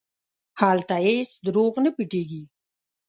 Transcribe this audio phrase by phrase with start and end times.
[0.59, 2.43] هلته هېڅ دروغ نه پټېږي.